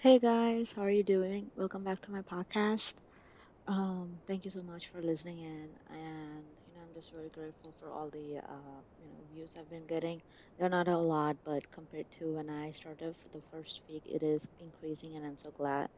[0.00, 1.48] Hey guys, how are you doing?
[1.54, 2.94] Welcome back to my podcast.
[3.66, 7.74] Um, thank you so much for listening in, and you know I'm just very grateful
[7.78, 10.22] for all the uh, you know views I've been getting.
[10.58, 14.22] They're not a lot, but compared to when I started for the first week, it
[14.22, 15.88] is increasing, and I'm so glad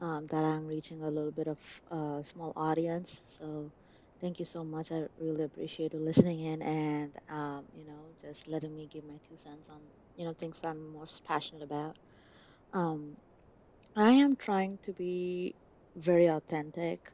[0.00, 1.58] um, that I'm reaching a little bit of
[1.90, 3.20] uh, small audience.
[3.28, 3.72] So
[4.20, 4.92] thank you so much.
[4.92, 9.18] I really appreciate you listening in, and um, you know just letting me give my
[9.28, 9.82] two cents on
[10.16, 11.96] you know things I'm most passionate about.
[12.72, 13.16] Um,
[13.96, 15.56] I am trying to be
[15.96, 17.10] very authentic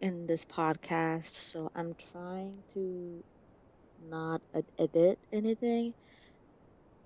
[0.00, 3.24] in this podcast, so I'm trying to
[3.98, 5.94] not ed- edit anything,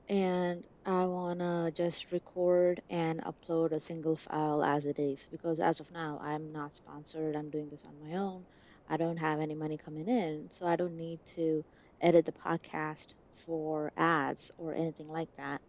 [0.09, 5.81] and I wanna just record and upload a single file as it is because as
[5.81, 7.37] of now, I'm not sponsored.
[7.37, 8.47] I'm doing this on my own.
[8.89, 11.65] I don't have any money coming in, so I don't need to
[12.01, 15.61] edit the podcast for ads or anything like that.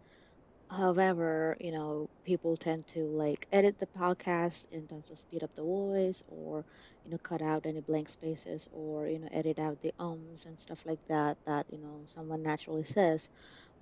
[0.78, 5.52] However, you know, people tend to like edit the podcast in terms of speed up
[5.56, 6.66] the voice or,
[7.04, 10.60] you know, cut out any blank spaces or, you know, edit out the ums and
[10.60, 13.30] stuff like that that, you know, someone naturally says.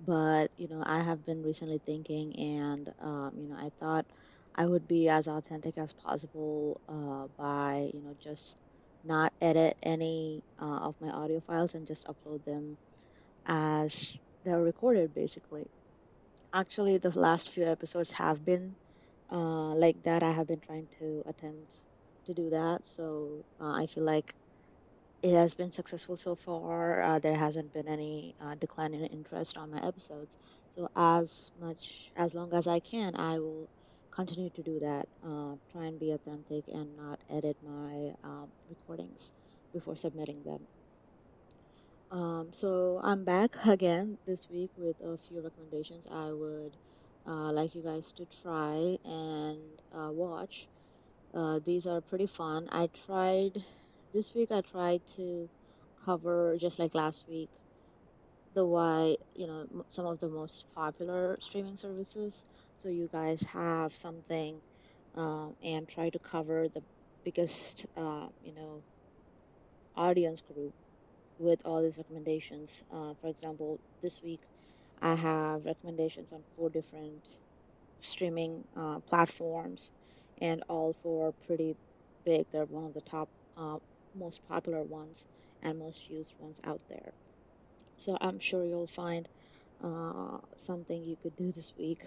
[0.00, 4.06] But, you know, I have been recently thinking and, um, you know, I thought
[4.54, 8.60] I would be as authentic as possible uh, by, you know, just
[9.02, 12.78] not edit any uh, of my audio files and just upload them
[13.46, 15.66] as they're recorded, basically.
[16.54, 18.78] Actually, the last few episodes have been
[19.30, 20.22] uh, like that.
[20.22, 21.84] I have been trying to attempt
[22.26, 22.86] to do that.
[22.86, 24.34] So uh, I feel like
[25.22, 27.02] it has been successful so far.
[27.02, 30.38] Uh, there hasn't been any uh, decline in interest on my episodes.
[30.70, 33.70] So as much, as long as I can, I will
[34.14, 35.06] continue to do that.
[35.22, 39.32] Uh, try and be authentic and not edit my um, recordings
[39.72, 40.68] before submitting them.
[42.10, 46.78] Um, so I'm back again this week with a few recommendations I would
[47.26, 50.68] uh, like you guys to try and uh, watch.
[51.34, 52.68] Uh, these are pretty fun.
[52.72, 53.64] I tried
[54.12, 54.50] this week.
[54.52, 55.50] I tried to
[56.04, 57.50] cover just like last week
[58.54, 62.44] the why you know some of the most popular streaming services.
[62.76, 64.62] So you guys have something
[65.14, 66.84] um, and try to cover the
[67.24, 68.84] biggest uh, you know
[69.96, 70.72] audience group
[71.38, 72.82] with all these recommendations.
[72.92, 74.40] Uh, for example, this week
[75.00, 77.28] I have recommendations on four different
[78.00, 79.90] streaming uh, platforms,
[80.40, 81.76] and all four are pretty
[82.24, 82.46] big.
[82.52, 83.78] They're one of the top, uh,
[84.14, 85.26] most popular ones
[85.62, 87.12] and most used ones out there.
[87.98, 89.28] So I'm sure you'll find
[89.82, 92.02] uh, something you could do this week.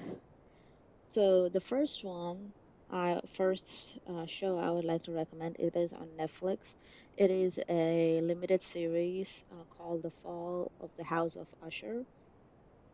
[1.10, 2.54] So the first one,
[2.90, 5.56] First uh, show I would like to recommend.
[5.60, 6.76] It is on Netflix.
[7.16, 12.06] It is a limited series uh, called The Fall of the House of Usher.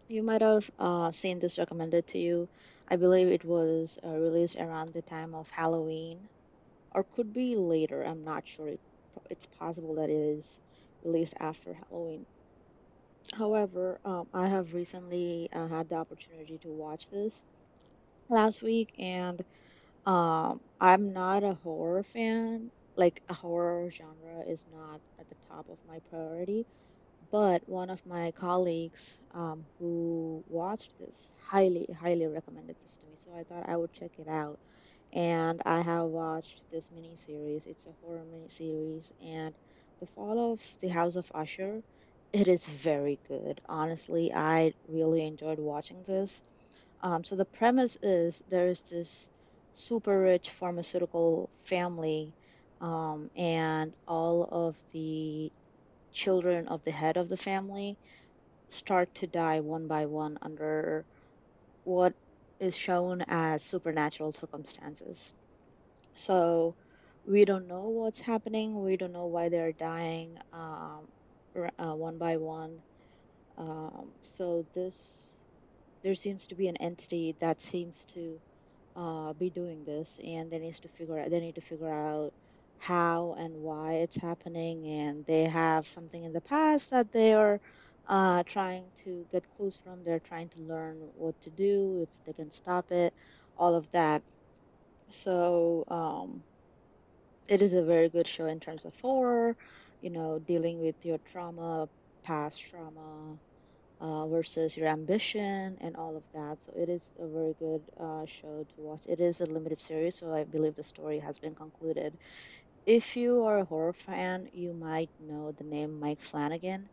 [0.08, 2.50] You might have uh, seen this recommended to you.
[2.88, 6.30] I believe it was uh, released around the time of Halloween,
[6.94, 8.04] or could be later.
[8.04, 8.68] I'm not sure.
[8.70, 8.82] It,
[9.30, 10.60] it's possible that it is
[11.04, 12.26] released after Halloween.
[13.34, 17.46] However, um, I have recently uh, had the opportunity to watch this
[18.30, 19.44] last week, and
[20.06, 22.72] Um, I'm not a horror fan.
[22.96, 26.68] Like a horror genre is not at the top of my priority,
[27.32, 33.16] but one of my colleagues um, who watched this highly, highly recommended this to me.
[33.16, 34.60] So I thought I would check it out.
[35.14, 37.66] And I have watched this mini series.
[37.68, 39.56] It's a horror mini series, and
[40.02, 41.84] The Fall of the House of Usher.
[42.34, 43.62] It is very good.
[43.68, 46.44] Honestly, I really enjoyed watching this.
[47.02, 49.30] Um, so the premise is there is this
[49.74, 52.34] super rich pharmaceutical family,
[52.82, 55.52] um, and all of the
[56.12, 57.98] children of the head of the family
[58.70, 61.06] start to die one by one under
[61.84, 62.14] what
[62.60, 65.34] is shown as supernatural circumstances.
[66.16, 66.76] So
[67.26, 68.82] we don't know what's happening.
[68.84, 71.08] We don't know why they're dying um,
[71.80, 72.82] uh, one by one.
[73.58, 75.34] Um, so this
[76.04, 78.40] there seems to be an entity that seems to
[78.96, 82.34] uh, be doing this, and they to figure out they need to figure out
[82.78, 87.60] how and why it's happening, and they have something in the past that they are
[88.08, 90.04] uh, trying to get clues from.
[90.04, 93.14] They're trying to learn what to do, if they can stop it,
[93.58, 94.24] all of that.
[95.12, 96.44] So um,
[97.48, 99.56] it is a very good show in terms of horror,
[100.02, 101.90] you know, dealing with your trauma,
[102.24, 103.38] past trauma,
[104.04, 106.62] uh, versus your ambition and all of that.
[106.62, 109.06] So it is a very good uh, show to watch.
[109.08, 112.20] It is a limited series, so I believe the story has been concluded.
[112.88, 116.90] If you are a horror fan, you might know the name Mike Flanagan.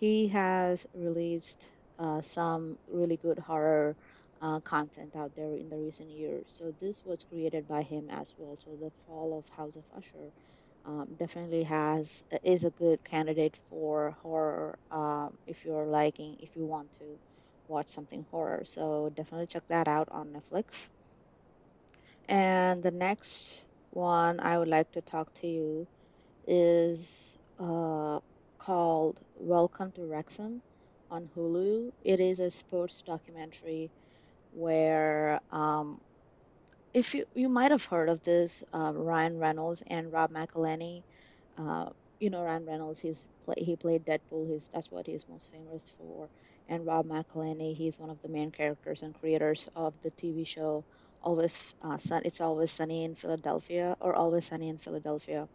[0.00, 3.96] He has released uh, some really good horror
[4.40, 6.46] uh, content out there in the recent years.
[6.48, 8.56] So this was created by him as well.
[8.56, 10.32] So the fall of House of Usher
[10.84, 16.66] um, definitely has is a good candidate for horror um, if you're liking if you
[16.66, 17.18] want to
[17.68, 18.62] watch something horror.
[18.64, 20.88] So definitely check that out on Netflix.
[22.28, 25.88] And the next one I would like to talk to you
[26.46, 28.20] is uh,
[28.58, 30.62] called Welcome to Wrexham
[31.10, 31.90] on Hulu.
[32.00, 33.92] It is a sports documentary
[34.50, 36.00] where um,
[36.94, 41.04] if you you might have heard of this uh, Ryan Reynolds and Rob McElhenney.
[41.56, 41.90] Uh,
[42.20, 43.00] you know Ryan Reynolds.
[43.00, 44.48] He's play, he played Deadpool.
[44.48, 46.30] He's that's what he's most famous for.
[46.68, 47.74] And Rob McElhenney.
[47.76, 50.84] He's one of the main characters and creators of the TV show
[51.22, 52.22] Always uh, Sun.
[52.24, 55.48] It's Always Sunny in Philadelphia or Always Sunny in Philadelphia.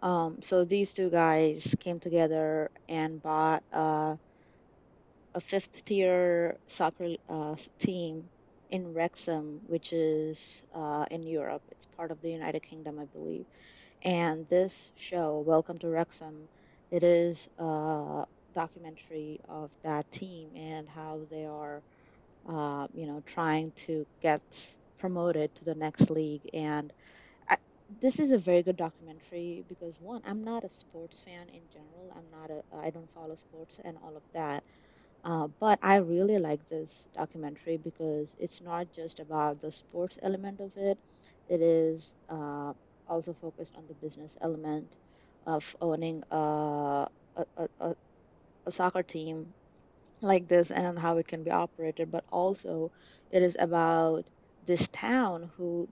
[0.00, 4.16] Um, so these two guys came together and bought uh,
[5.34, 8.28] a fifth tier soccer uh, team
[8.70, 11.62] in Wrexham, which is uh, in Europe.
[11.70, 13.46] It's part of the United Kingdom, I believe.
[14.02, 16.48] And this show, Welcome to Wrexham,
[16.90, 18.24] it is a
[18.54, 21.82] documentary of that team and how they are,
[22.48, 24.42] uh, you know, trying to get
[24.98, 26.42] promoted to the next league.
[26.54, 26.92] And
[27.48, 27.56] I,
[28.00, 32.12] this is a very good documentary because one, I'm not a sports fan in general.
[32.16, 34.64] I'm not a, I don't follow sports and all of that.
[35.26, 40.60] Uh, but I really like this documentary because it's not just about the sports element
[40.60, 40.98] of it.
[41.48, 42.72] It is uh,
[43.06, 44.96] also focused on the business element
[45.46, 47.96] of owning a, a, a, a
[48.66, 49.54] a soccer team
[50.22, 52.10] like this and how it can be operated.
[52.12, 52.92] But also,
[53.30, 54.26] it is about
[54.62, 55.88] this town who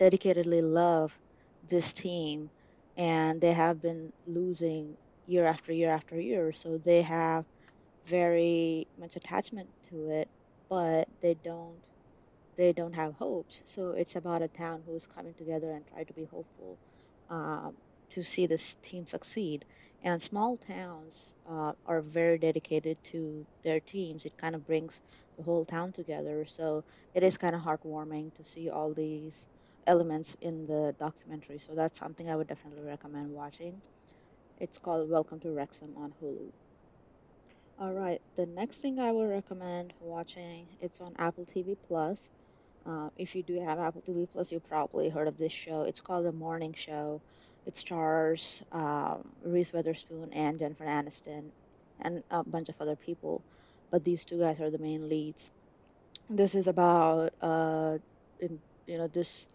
[0.00, 1.18] dedicatedly love
[1.62, 2.50] this team
[2.96, 4.96] and they have been losing
[5.26, 6.52] year after year after year.
[6.52, 7.46] So they have
[8.06, 10.28] very much attachment to it,
[10.68, 11.76] but they don't
[12.56, 13.62] they don't have hopes.
[13.66, 16.78] So it's about a town who's coming together and try to be hopeful
[17.30, 17.76] um,
[18.10, 19.64] to see this team succeed.
[20.02, 24.24] And small towns uh, are very dedicated to their teams.
[24.24, 25.00] It kind of brings
[25.36, 26.46] the whole town together.
[26.46, 29.46] So it is kind of heartwarming to see all these
[29.86, 31.58] elements in the documentary.
[31.58, 33.82] So that's something I would definitely recommend watching.
[34.58, 36.52] It's called Welcome to Wrexham on Hulu.
[37.78, 42.28] All right, the next thing I would recommend watching, it's on Apple TV Plus.
[42.86, 45.82] Uh, if you do have Apple TV Plus, you probably heard of this show.
[45.82, 47.20] It's called The Morning Show.
[47.66, 51.52] It stars um, Reese Witherspoon and Jennifer Aniston
[52.00, 53.42] and a bunch of other people,
[53.90, 55.50] but these two guys are the main leads.
[56.30, 57.98] This is about, uh,
[58.40, 59.46] in, you know, this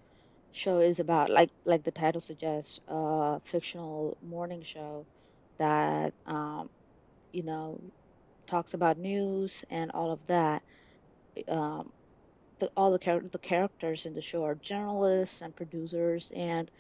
[0.52, 5.06] show is about like like the title suggests, a fictional morning show
[5.58, 6.70] that um,
[7.34, 7.80] you know
[8.52, 10.64] talks about news and all of that.
[11.48, 11.92] Um,
[12.60, 16.72] the, all the, char- the characters in the show are journalists and producers and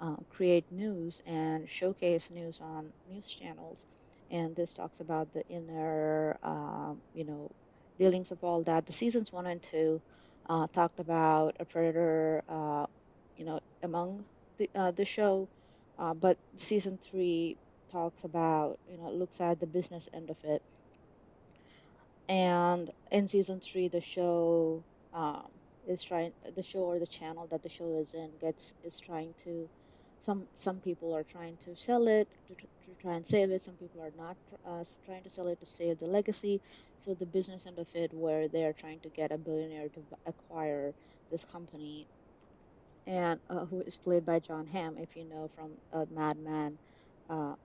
[0.00, 3.86] uh, create news and showcase news on news channels.
[4.30, 7.50] And this talks about the inner, um, you know,
[7.98, 8.86] dealings of all that.
[8.86, 10.02] The seasons one and two
[10.48, 12.86] uh, talked about a predator, uh,
[13.36, 14.26] you know, among
[14.58, 15.50] the uh, the show,
[15.98, 17.58] uh, but season three
[17.90, 20.62] talks about, you know, looks at the business end of it
[22.30, 25.48] and in season three the show um,
[25.88, 29.34] is trying the show or the channel that the show is in gets is trying
[29.44, 29.70] to
[30.20, 33.62] some some people are trying to sell it to, to try and save it.
[33.62, 36.62] Some people are not uh, trying to sell it to save the legacy.
[36.96, 40.94] So the business end of it where they're trying to get a billionaire to acquire
[41.30, 42.08] this company.
[43.06, 46.78] And uh, who is played by Jon Hamm if you know from uh, Mad Men
[47.28, 47.56] uh,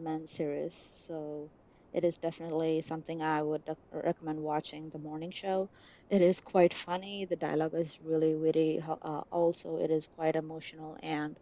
[0.00, 0.90] Men series.
[0.94, 1.50] So
[1.92, 5.70] it is definitely something I would recommend watching the morning show.
[6.10, 7.26] It is quite funny.
[7.26, 8.80] The dialogue is really witty.
[8.80, 11.38] Uh, also, it is quite emotional, and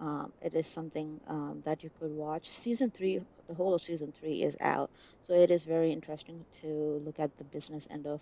[0.00, 2.48] um, it is something um, that you could watch.
[2.48, 6.68] Season three, the whole of season three is out, so it is very interesting to
[7.04, 8.20] look at the business end of,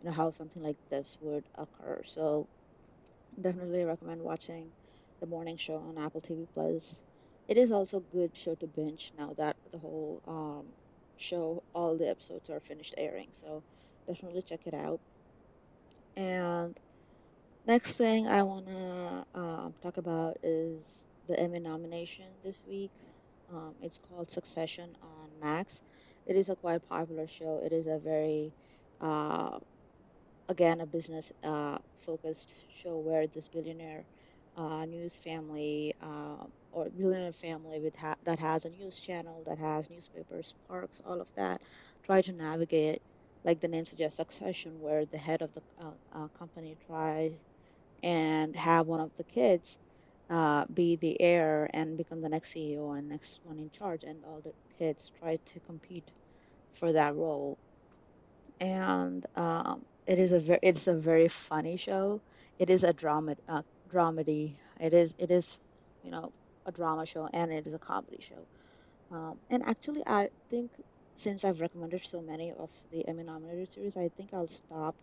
[0.00, 2.02] you know, how something like this would occur.
[2.04, 2.48] So
[3.40, 4.74] Definitely recommend watching
[5.20, 6.94] the morning show on Apple TV Plus.
[7.46, 10.74] It is also a good show to binge now that the whole um,
[11.20, 13.28] show, all the episodes are finished airing.
[13.32, 13.62] So
[14.06, 15.00] definitely check it out.
[16.16, 16.78] And
[17.66, 22.92] next thing I wanna um, talk about is the Emmy nomination this week.
[23.52, 25.80] Um, it's called Succession on Max.
[26.26, 27.62] It is a quite popular show.
[27.64, 28.52] It is a very
[29.00, 29.58] uh,
[30.48, 34.04] again a business uh, focused show where this billionaire
[34.56, 39.58] uh, news family uh, or billionaire family with ha- that has a news channel that
[39.58, 41.60] has newspapers parks all of that
[42.04, 43.02] try to navigate
[43.44, 47.32] like the name suggests, Succession, where the head of the uh, uh, company tries
[48.02, 49.78] and have one of the kids
[50.30, 54.24] uh, be the heir and become the next CEO and next one in charge, and
[54.24, 56.10] all the kids try to compete
[56.72, 57.58] for that role.
[58.60, 62.22] And um, it is a very it's a very funny show.
[62.58, 64.58] It is a drama uh, dramedy.
[64.80, 65.58] It is it is
[66.02, 66.32] you know
[66.68, 68.48] a drama show and it is a comedy show.
[69.12, 70.72] Um, and actually, I think
[71.16, 74.96] since I've recommended so many of the Emmy nominated series, I think I'll stop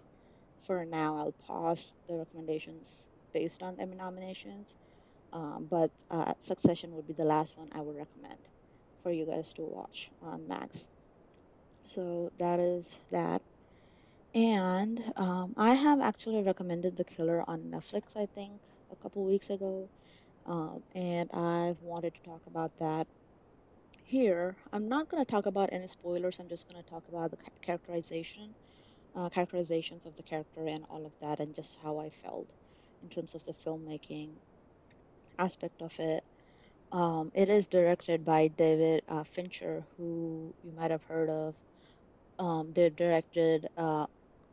[0.64, 1.18] for now.
[1.18, 4.76] I'll pause the recommendations based on Emmy nominations
[5.34, 8.40] um, but uh, Succession would be the last one I would recommend
[9.04, 10.88] for you guys to watch on Max.
[11.86, 13.44] So that is that.
[14.36, 19.50] And um, I have actually recommended The Killer on Netflix, I think, a couple weeks
[19.50, 19.90] ago.
[20.46, 23.08] Um, and I've wanted to talk about that
[24.04, 24.58] here.
[24.72, 26.40] I'm not going to talk about any spoilers.
[26.40, 28.56] I'm just going to talk about the characterization,
[29.16, 32.50] uh, characterizations of the character and all of that, and just how I felt
[33.02, 34.38] in terms of the filmmaking
[35.40, 36.24] aspect of it.
[36.92, 41.56] Um, it is directed by David uh, Fincher, who you might have heard of.
[42.40, 44.08] Um, they directed uh,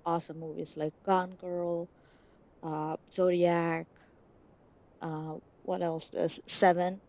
[0.05, 1.89] awesome movies like Gone Girl,
[2.63, 3.87] uh, Zodiac,
[5.01, 6.11] uh, what else?
[6.11, 7.01] There's Seven.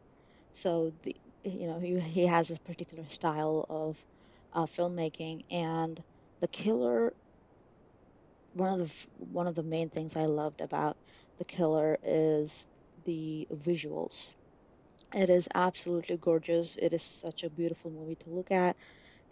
[0.53, 4.03] So the you know he he has this particular style of
[4.53, 6.03] uh, filmmaking, and
[6.41, 7.13] The Killer.
[8.53, 10.97] One of the one of the main things I loved about
[11.37, 12.65] The Killer is
[13.03, 14.33] the visuals.
[15.13, 16.75] It is absolutely gorgeous.
[16.77, 18.77] It is such a beautiful movie to look at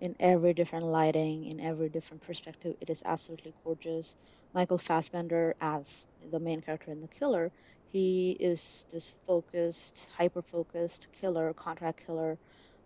[0.02, 2.76] in every different lighting, in every different perspective.
[2.82, 4.16] It is absolutely gorgeous.
[4.54, 7.52] Michael Fassbender as the main character in The Killer,
[7.92, 12.40] he is this focused, hyper focused killer, contract killer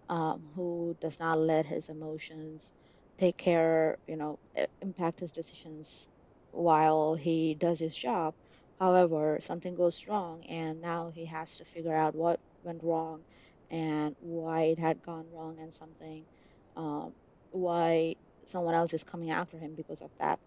[0.09, 2.71] um, who does not let his emotions
[3.17, 4.39] take care, you know,
[4.81, 6.07] impact his decisions
[6.51, 8.35] while he does his job.
[8.79, 13.25] However, something goes wrong, and now he has to figure out what went wrong
[13.69, 16.27] and why it had gone wrong, and something,
[16.75, 17.13] um,
[17.51, 20.39] why someone else is coming after him because of that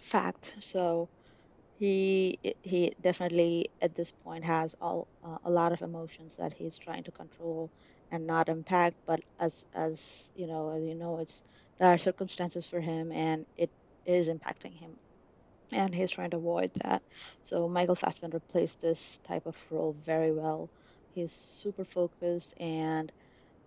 [0.00, 0.54] fact.
[0.60, 1.10] So
[1.78, 6.78] he he definitely at this point has all uh, a lot of emotions that he's
[6.78, 7.70] trying to control
[8.10, 8.96] and not impact.
[9.06, 11.42] But as as you know, as you know, it's
[11.78, 13.70] there are circumstances for him, and it
[14.06, 14.98] is impacting him,
[15.72, 17.02] and he's trying to avoid that.
[17.42, 20.70] So Michael Fassbender plays this type of role very well.
[21.14, 23.10] He's super focused and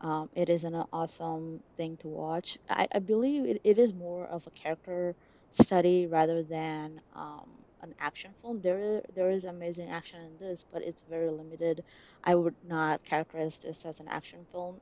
[0.01, 2.57] um, it is an awesome thing to watch.
[2.69, 5.15] I, I believe it, it is more of a character
[5.51, 8.61] study rather than um, an action film.
[8.61, 11.83] There, there is amazing action in this, but it's very limited.
[12.23, 14.79] I would not characterize this as an action film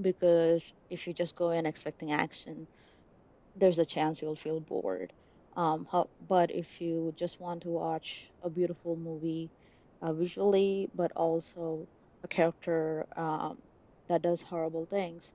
[0.00, 2.68] because if you just go in expecting action,
[3.54, 5.12] there's a chance you'll feel bored.
[5.56, 9.50] Um, how, but if you just want to watch a beautiful movie
[10.02, 11.88] uh, visually, but also
[12.24, 13.58] a character um,
[14.08, 15.32] that does horrible things,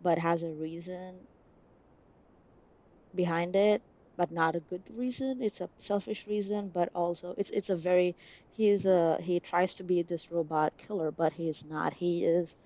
[0.00, 1.26] but has a reason
[3.14, 3.82] behind it,
[4.20, 5.42] but not a good reason.
[5.42, 8.16] It's a selfish reason, but also it's it's a very
[8.52, 11.94] he's a he tries to be this robot killer, but he is not.
[11.94, 12.56] He is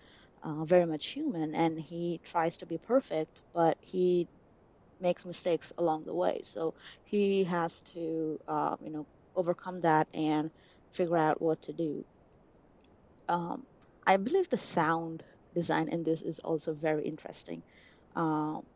[0.42, 4.28] uh, very much human, and he tries to be perfect, but he
[5.00, 6.40] makes mistakes along the way.
[6.44, 9.06] So he has to, uh, you know,
[9.36, 10.50] overcome that and
[10.92, 12.06] figure out what to do.
[13.28, 13.66] Um,
[14.06, 17.62] I believe the sound design in this is also very interesting
[18.16, 18.66] um,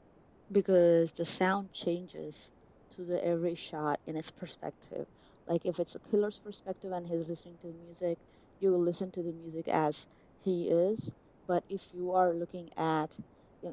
[0.52, 2.50] because the sound changes
[2.98, 5.06] to the every shot in its perspective.
[5.48, 8.18] Like if it's a killer's perspective and he's listening to the music,
[8.60, 10.06] you will listen to the music as
[10.40, 11.10] he is.
[11.48, 13.16] But if you are looking at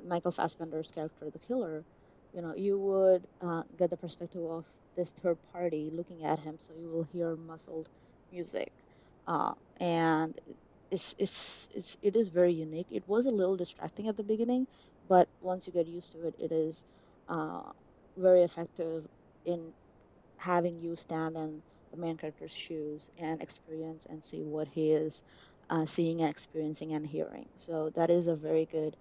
[0.06, 1.86] Michael Fassbender's character, the killer,
[2.34, 4.66] you know, you would uh, get the perspective of
[4.96, 7.90] this third party looking at him, so you will hear muffled
[8.32, 8.74] music.
[9.28, 10.40] Uh, and
[10.92, 12.88] it's, it's, it's, it is very unique.
[12.92, 14.68] It was a little distracting at the beginning,
[15.08, 16.86] but once you get used to it, it is
[17.28, 17.72] uh,
[18.18, 19.08] very effective
[19.46, 19.74] in
[20.38, 25.22] having you stand in the main character's shoes and experience and see what he is
[25.70, 27.50] uh, seeing and experiencing and hearing.
[27.58, 28.96] So that is a very good.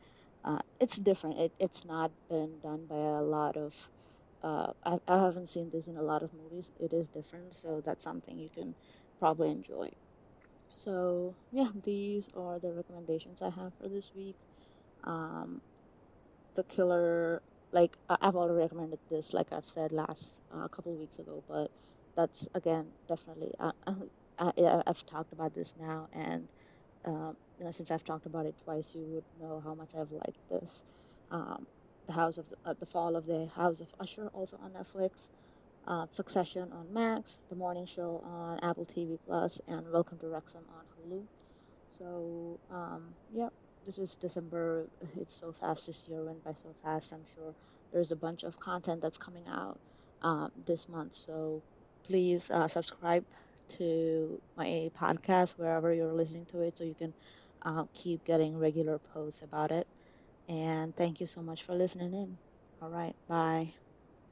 [0.44, 1.38] Uh, it's different.
[1.40, 3.74] It, it's not been done by a lot of.
[4.42, 6.70] Uh, I, I haven't seen this in a lot of movies.
[6.78, 8.76] It is different, so that's something you can
[9.18, 9.90] probably enjoy.
[10.68, 14.36] So yeah, these are the recommendations I have for this week.
[15.04, 15.62] Um,
[16.56, 17.42] the killer
[17.74, 21.70] like i've already recommended this like i've said last a uh, couple weeks ago but
[22.16, 23.72] that's again definitely uh,
[24.38, 26.48] I, i've talked about this now and
[27.06, 30.12] um, you know since i've talked about it twice you would know how much i've
[30.12, 30.82] liked this
[31.32, 31.66] um,
[32.06, 35.30] the House of the, uh, the Fall of the House of Usher, also on Netflix.
[35.86, 40.64] Uh, Succession on Max, The Morning Show on Apple TV Plus, and Welcome to Wrexham
[40.70, 41.26] on Hulu.
[41.88, 43.48] So, um, yeah,
[43.84, 44.88] this is December.
[45.16, 47.12] It's so fast this year, went by so fast.
[47.12, 47.54] I'm sure
[47.92, 49.80] there's a bunch of content that's coming out
[50.22, 51.14] um, this month.
[51.14, 51.62] So
[52.04, 53.24] please uh, subscribe
[53.78, 57.14] to my podcast wherever you're listening to it so you can
[57.64, 59.86] uh, keep getting regular posts about it.
[60.48, 62.38] And thank you so much for listening in.
[62.82, 63.83] All right, bye.